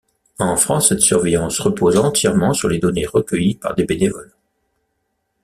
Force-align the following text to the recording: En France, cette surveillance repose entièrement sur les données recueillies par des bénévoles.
En 0.39 0.55
France, 0.57 0.89
cette 0.89 1.01
surveillance 1.01 1.59
repose 1.59 1.97
entièrement 1.99 2.53
sur 2.53 2.67
les 2.67 2.79
données 2.79 3.05
recueillies 3.05 3.53
par 3.53 3.75
des 3.75 3.85
bénévoles. 3.85 4.33